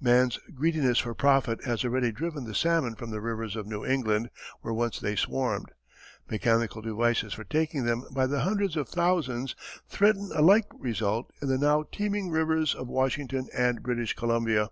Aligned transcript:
Man's 0.00 0.38
greediness 0.54 1.00
for 1.00 1.12
profit 1.12 1.64
has 1.64 1.84
already 1.84 2.12
driven 2.12 2.44
the 2.44 2.54
salmon 2.54 2.94
from 2.94 3.10
the 3.10 3.20
rivers 3.20 3.56
of 3.56 3.66
New 3.66 3.84
England 3.84 4.30
where 4.60 4.72
once 4.72 5.00
they 5.00 5.16
swarmed. 5.16 5.72
Mechanical 6.30 6.82
devices 6.82 7.32
for 7.32 7.42
taking 7.42 7.82
them 7.82 8.04
by 8.12 8.28
the 8.28 8.42
hundreds 8.42 8.76
of 8.76 8.88
thousands 8.88 9.56
threaten 9.88 10.30
a 10.36 10.40
like 10.40 10.68
result 10.78 11.32
in 11.42 11.48
the 11.48 11.58
now 11.58 11.82
teeming 11.90 12.30
rivers 12.30 12.76
of 12.76 12.86
Washington 12.86 13.48
and 13.52 13.82
British 13.82 14.14
Columbia. 14.14 14.68